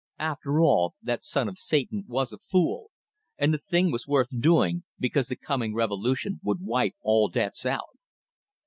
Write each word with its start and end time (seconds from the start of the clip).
After 0.17 0.59
all, 0.61 0.95
that 1.03 1.23
son 1.23 1.47
of 1.47 1.59
Satan 1.59 2.05
was 2.07 2.33
a 2.33 2.39
fool, 2.39 2.89
and 3.37 3.53
the 3.53 3.59
thing 3.59 3.91
was 3.91 4.07
worth 4.07 4.29
doing, 4.41 4.83
because 4.97 5.27
the 5.27 5.35
coming 5.35 5.75
revolution 5.75 6.39
would 6.43 6.57
wipe 6.61 6.95
all 7.03 7.27
debts 7.29 7.67
out. 7.67 7.99